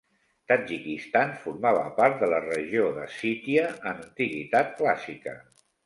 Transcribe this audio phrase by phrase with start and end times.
[0.51, 5.41] Tadjikistan formava part de la regió d'Escítia en Antiguitat Clàssica.